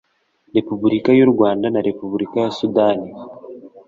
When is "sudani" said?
2.57-3.09